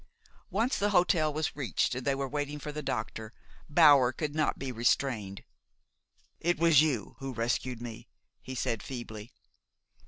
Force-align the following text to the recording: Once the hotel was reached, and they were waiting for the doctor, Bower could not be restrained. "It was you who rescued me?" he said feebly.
Once 0.49 0.79
the 0.79 0.89
hotel 0.89 1.31
was 1.31 1.55
reached, 1.55 1.93
and 1.93 2.07
they 2.07 2.15
were 2.15 2.27
waiting 2.27 2.57
for 2.57 2.71
the 2.71 2.81
doctor, 2.81 3.31
Bower 3.69 4.11
could 4.11 4.33
not 4.33 4.57
be 4.57 4.71
restrained. 4.71 5.43
"It 6.39 6.57
was 6.57 6.81
you 6.81 7.17
who 7.19 7.35
rescued 7.35 7.83
me?" 7.83 8.07
he 8.41 8.55
said 8.55 8.81
feebly. 8.81 9.31